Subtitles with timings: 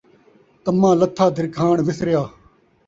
[0.65, 2.23] طمع لتھا درکھاݨ وِسریا